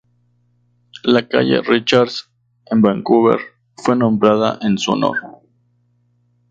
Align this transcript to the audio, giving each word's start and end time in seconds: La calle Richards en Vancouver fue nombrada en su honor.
La 1.03 1.27
calle 1.27 1.59
Richards 1.59 2.31
en 2.65 2.81
Vancouver 2.81 3.37
fue 3.75 3.95
nombrada 3.95 4.57
en 4.63 4.79
su 4.79 4.93
honor. 4.93 5.43